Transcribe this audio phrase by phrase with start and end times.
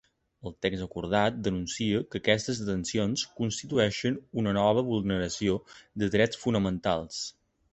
[0.49, 5.63] El text acordat denuncia que aquestes detencions constitueixen una nova vulneració
[6.05, 7.23] de drets fonamentals.